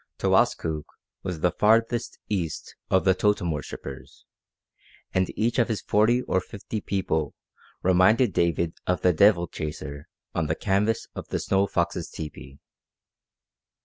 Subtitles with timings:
[0.17, 0.85] Towaskook
[1.21, 4.25] was the "farthest east" of the totem worshippers,
[5.13, 7.35] and each of his forty or fifty people
[7.83, 12.57] reminded David of the devil chaser on the canvas of the Snow Fox's tepee.